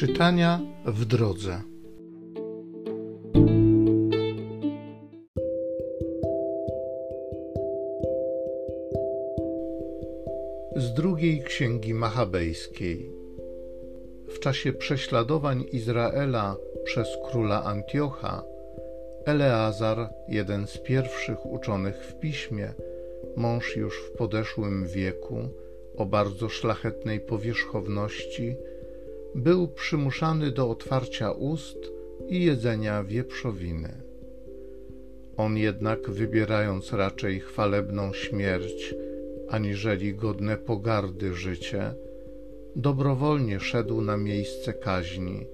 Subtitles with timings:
[0.00, 1.62] Czytania w drodze.
[10.76, 13.10] Z drugiej księgi Machabejskiej.
[14.28, 18.44] W czasie prześladowań Izraela przez króla Antiocha,
[19.24, 22.74] Eleazar, jeden z pierwszych uczonych w piśmie,
[23.36, 25.38] mąż już w podeszłym wieku,
[25.96, 28.56] o bardzo szlachetnej powierzchowności,
[29.34, 31.78] był przymuszany do otwarcia ust
[32.28, 34.02] i jedzenia wieprzowiny.
[35.36, 38.94] On jednak, wybierając raczej chwalebną śmierć,
[39.48, 41.94] aniżeli godne pogardy życie,
[42.76, 45.46] dobrowolnie szedł na miejsce kaźni,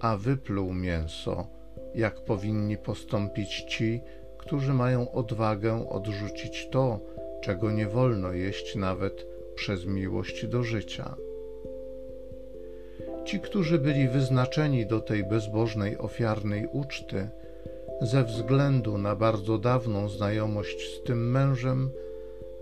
[0.00, 1.46] a wypluł mięso,
[1.94, 4.00] jak powinni postąpić ci,
[4.38, 7.00] którzy mają odwagę odrzucić to,
[7.42, 11.16] czego nie wolno jeść nawet przez miłość do życia.
[13.24, 17.28] Ci, którzy byli wyznaczeni do tej bezbożnej ofiarnej uczty,
[18.02, 21.90] ze względu na bardzo dawną znajomość z tym mężem,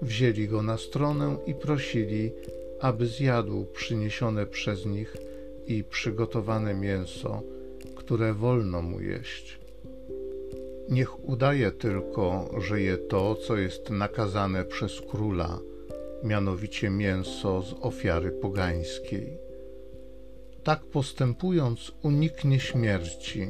[0.02, 2.32] wzięli go na stronę i prosili,
[2.80, 5.16] aby zjadł przyniesione przez nich
[5.66, 7.42] i przygotowane mięso,
[7.96, 9.58] które wolno mu jeść.
[10.88, 15.58] Niech udaje tylko, że je to, co jest nakazane przez króla,
[16.24, 19.49] mianowicie mięso z ofiary pogańskiej.
[20.64, 23.48] Tak postępując, uniknie śmierci,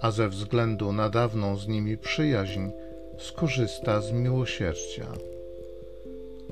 [0.00, 2.60] a ze względu na dawną z nimi przyjaźń
[3.18, 5.06] skorzysta z miłosierdzia.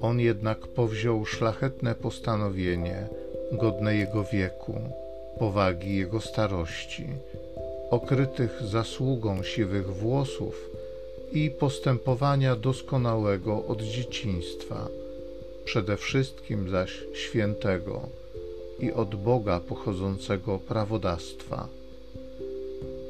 [0.01, 3.07] On jednak powziął szlachetne postanowienie,
[3.53, 4.75] godne jego wieku,
[5.39, 7.07] powagi jego starości,
[7.91, 10.71] okrytych zasługą siwych włosów
[11.33, 14.89] i postępowania doskonałego od dzieciństwa,
[15.65, 18.22] przede wszystkim zaś świętego
[18.83, 21.69] i od Boga pochodzącego prawodawstwa.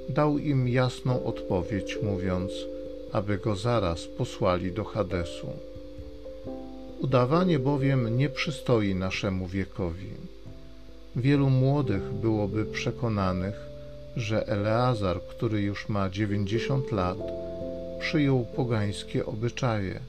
[0.09, 2.53] Dał im jasną odpowiedź, mówiąc,
[3.13, 5.51] aby go zaraz posłali do Hadesu.
[7.01, 10.11] Udawanie bowiem nie przystoi naszemu wiekowi.
[11.17, 13.55] Wielu młodych byłoby przekonanych,
[14.17, 17.19] że Eleazar, który już ma dziewięćdziesiąt lat,
[18.01, 20.01] przyjął pogańskie obyczaje.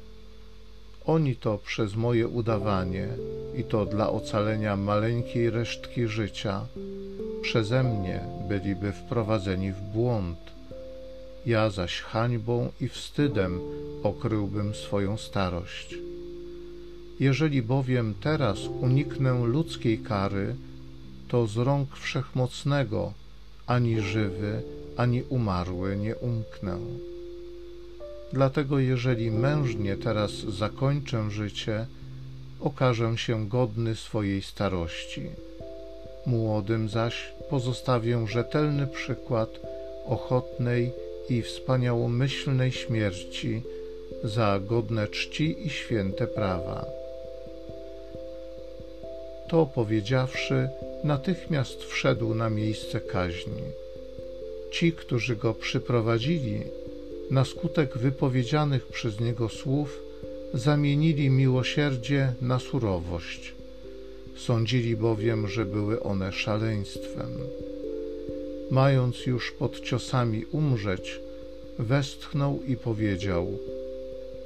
[1.06, 3.08] Oni to przez moje udawanie
[3.56, 6.66] i to dla ocalenia maleńkiej resztki życia
[7.42, 10.38] przeze mnie byliby wprowadzeni w błąd.
[11.46, 13.60] Ja zaś hańbą i wstydem
[14.04, 15.96] okryłbym swoją starość.
[17.20, 20.56] Jeżeli bowiem teraz uniknę ludzkiej kary,
[21.28, 23.14] to z rąk wszechmocnego
[23.68, 24.62] ani żywy,
[24.98, 26.78] ani umarły nie umknę.
[28.34, 31.86] Dlatego, jeżeli mężnie teraz zakończę życie,
[32.60, 35.30] okażę się godny swojej starości.
[36.26, 39.50] Młodym zaś pozostawię rzetelny przykład
[40.06, 40.92] ochotnej
[41.30, 43.62] i wspaniałomyślnej śmierci
[44.24, 46.86] za godne czci i święte prawa.
[49.50, 50.70] To powiedziawszy,
[51.04, 53.64] natychmiast wszedł na miejsce kaźni.
[54.72, 56.62] Ci, którzy go przyprowadzili,
[57.34, 60.00] na skutek wypowiedzianych przez niego słów,
[60.54, 63.54] zamienili miłosierdzie na surowość.
[64.38, 67.32] Sądzili bowiem, że były one szaleństwem.
[68.72, 71.20] Mając już pod ciosami umrzeć,
[71.80, 73.48] westchnął i powiedział: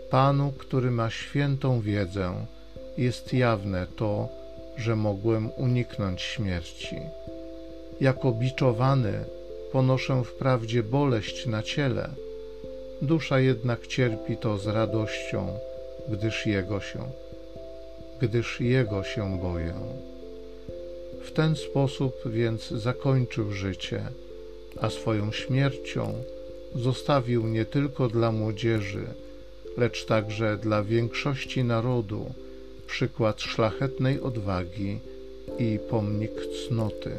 [0.09, 2.45] Panu, który ma świętą wiedzę,
[2.97, 4.29] jest jawne to,
[4.77, 6.95] że mogłem uniknąć śmierci.
[8.01, 9.13] Jako biczowany
[9.71, 12.09] ponoszę wprawdzie boleść na ciele,
[13.01, 15.59] dusza jednak cierpi to z radością,
[16.09, 16.99] gdyż Jego się,
[18.21, 19.73] gdyż Jego się boję.
[21.21, 24.05] W ten sposób więc zakończył życie,
[24.81, 26.13] a swoją śmiercią
[26.75, 29.05] zostawił nie tylko dla młodzieży,
[29.77, 32.31] lecz także dla większości narodu
[32.87, 34.99] przykład szlachetnej odwagi
[35.59, 36.31] i pomnik
[36.67, 37.11] cnoty.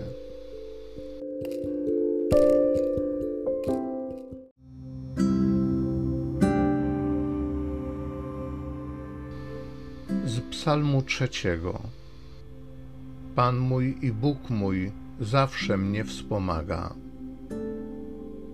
[10.68, 11.80] Psalmu trzeciego.
[13.34, 16.94] Pan mój i Bóg mój zawsze mnie wspomaga.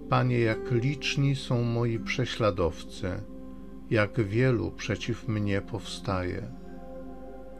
[0.08, 3.10] Panie, jak liczni są moi prześladowcy,
[3.90, 6.42] jak wielu przeciw mnie powstaje.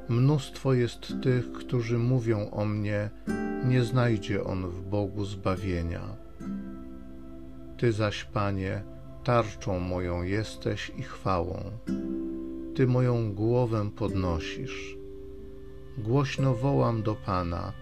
[0.09, 3.11] Mnóstwo jest tych, którzy mówią o mnie,
[3.65, 6.17] nie znajdzie on w Bogu zbawienia.
[7.77, 8.83] Ty zaś, Panie,
[9.25, 11.71] tarczą moją jesteś i chwałą.
[12.75, 14.97] Ty moją głowę podnosisz.
[15.99, 17.73] Głośno wołam do Pana,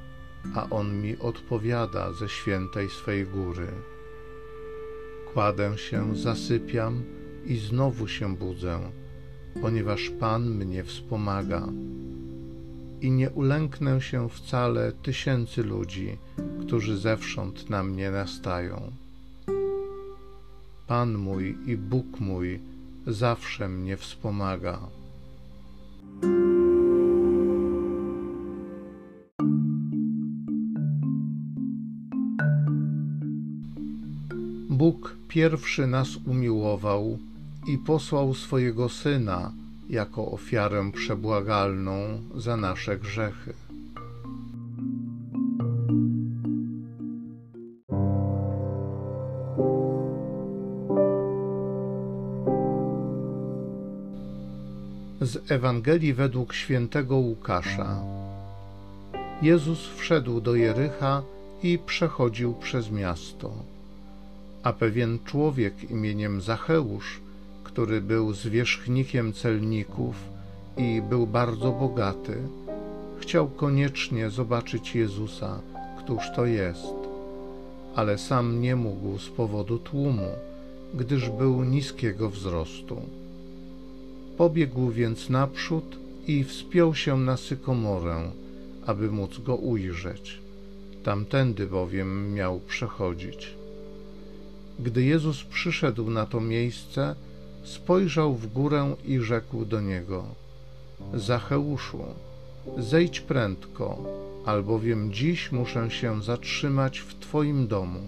[0.55, 3.67] a On mi odpowiada ze świętej swej góry.
[5.33, 7.03] Kładę się, zasypiam
[7.47, 8.81] i znowu się budzę,
[9.63, 11.69] ponieważ Pan mnie wspomaga.
[13.01, 16.19] I nie ulęknę się wcale tysięcy ludzi,
[16.61, 18.93] którzy zewsząd na mnie nastają.
[20.87, 22.72] Pan mój i Bóg mój
[23.07, 24.79] zawsze mnie wspomaga.
[34.71, 37.19] Bóg pierwszy nas umiłował
[37.67, 39.53] i posłał swojego Syna
[39.91, 43.55] jako ofiarę przebłagalną za nasze grzechy.
[55.33, 58.03] Z Ewangelii według świętego Łukasza.
[59.43, 61.23] Jezus wszedł do Jericha
[61.63, 63.53] i przechodził przez miasto.
[64.63, 67.21] A pewien człowiek imieniem Zacheusz,
[67.65, 70.15] który był zwierzchnikiem celników
[70.77, 72.37] i był bardzo bogaty,
[73.19, 75.61] chciał koniecznie zobaczyć Jezusa,
[75.99, 76.97] któż to jest,
[77.95, 80.29] ale sam nie mógł z powodu tłumu,
[80.95, 83.22] gdyż był niskiego wzrostu.
[84.37, 85.97] Pobiegł więc naprzód
[86.27, 88.31] i wspiął się na sykomorę,
[88.87, 90.39] aby móc go ujrzeć.
[91.05, 93.55] Tamtędy bowiem miał przechodzić.
[94.81, 97.15] Gdy Jezus przyszedł na to miejsce,
[97.65, 100.25] spojrzał w górę i rzekł do niego:
[101.15, 102.05] Zacheuszu,
[102.79, 103.99] zejdź prędko,
[104.47, 108.01] albowiem dziś muszę się zatrzymać w Twoim domu.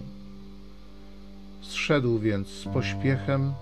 [1.62, 3.52] Zszedł więc z pośpiechem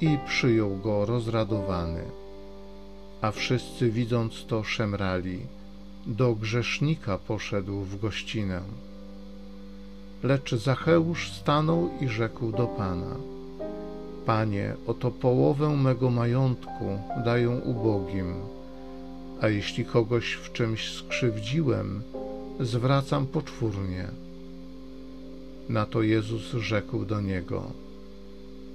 [0.00, 2.02] i przyjął go rozradowany.
[3.20, 5.38] A wszyscy widząc to szemrali,
[6.06, 8.60] do grzesznika poszedł w gościnę.
[10.22, 13.16] Lecz Zacheusz stanął i rzekł do Pana:
[14.26, 18.34] Panie, oto połowę mego majątku daję ubogim,
[19.40, 22.02] a jeśli kogoś w czymś skrzywdziłem,
[22.60, 24.08] zwracam poczwórnie.
[25.68, 27.62] Na to Jezus rzekł do niego: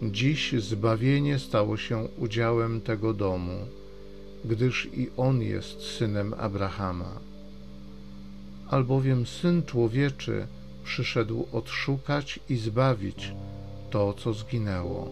[0.02, 3.68] Dziś zbawienie stało się udziałem tego domu,
[4.46, 7.20] gdyż i on jest synem Abrahama.
[8.70, 10.48] Albowiem syn człowieczy
[10.84, 13.34] przyszedł odszukać i zbawić
[13.90, 15.10] to, co zginęło.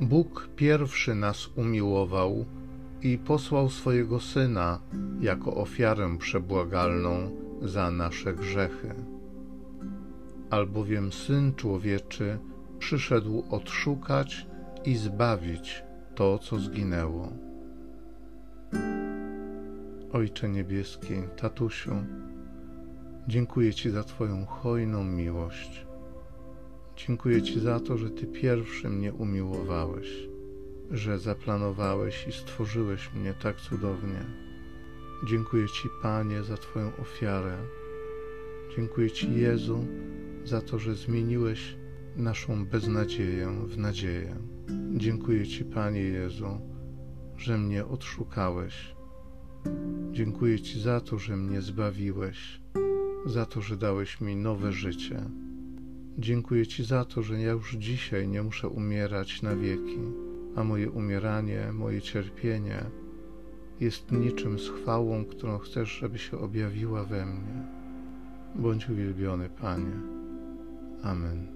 [0.00, 2.46] Bóg pierwszy nas umiłował
[3.02, 4.80] i posłał swojego Syna
[5.20, 7.30] jako ofiarę przebłagalną
[7.62, 8.94] za nasze grzechy.
[10.50, 12.38] Albowiem Syn Człowieczy
[12.78, 14.46] przyszedł odszukać
[14.84, 15.82] i zbawić
[16.14, 17.32] to, co zginęło.
[20.12, 21.94] Ojcze Niebieski, Tatusiu,
[23.28, 25.86] dziękuję Ci za Twoją hojną miłość.
[26.96, 30.29] Dziękuję Ci za to, że Ty pierwszy mnie umiłowałeś,
[30.90, 34.24] że zaplanowałeś i stworzyłeś mnie tak cudownie.
[35.26, 37.58] Dziękuję Ci, Panie, za Twoją ofiarę.
[38.76, 39.86] Dziękuję Ci, Jezu,
[40.44, 41.76] za to, że zmieniłeś
[42.16, 44.36] naszą beznadzieję w nadzieję.
[44.96, 46.60] Dziękuję Ci, Panie Jezu,
[47.36, 48.94] że mnie odszukałeś.
[50.12, 52.60] Dziękuję Ci za to, że mnie zbawiłeś,
[53.26, 55.22] za to, że dałeś mi nowe życie.
[56.18, 60.90] Dziękuję Ci za to, że ja już dzisiaj nie muszę umierać na wieki, a moje
[60.90, 62.84] umieranie, moje cierpienie
[63.80, 67.66] jest niczym z chwałą, którą chcesz, żeby się objawiła we mnie.
[68.54, 69.96] Bądź uwielbiony, Panie.
[71.02, 71.46] Amen.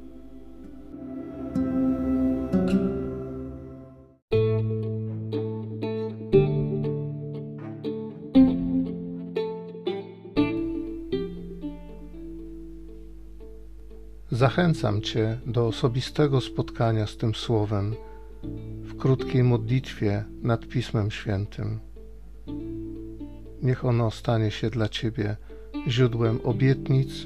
[14.31, 17.95] Zachęcam Cię do osobistego spotkania z tym Słowem
[19.05, 21.81] krótkiej modlitwie nad Pismem Świętym.
[23.63, 25.37] Niech ono stanie się dla Ciebie
[25.89, 27.25] źródłem obietnic,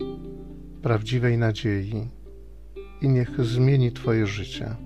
[0.82, 2.08] prawdziwej nadziei
[3.02, 4.76] i niech zmieni Twoje życie.